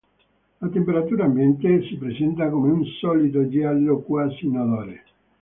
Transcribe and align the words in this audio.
A 0.61 0.67
temperatura 0.67 1.25
ambiente 1.25 1.83
si 1.83 1.95
presenta 1.95 2.49
come 2.49 2.71
un 2.71 2.83
solido 2.85 3.47
giallo 3.47 3.99
quasi 3.99 4.47
inodore. 4.47 5.03